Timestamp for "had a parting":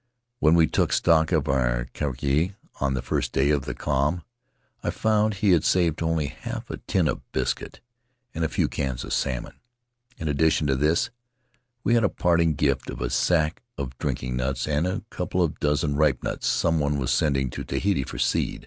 11.93-12.55